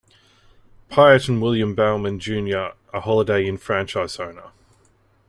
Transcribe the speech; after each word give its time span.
Pyatt 0.89 1.29
and 1.29 1.39
William 1.43 1.75
Bowman 1.75 2.17
Junior 2.17 2.73
a 2.91 3.01
Holiday 3.01 3.45
Inn 3.45 3.59
franchise 3.59 4.19
owner. 4.19 4.49